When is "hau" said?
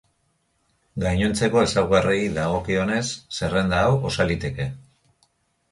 3.85-3.95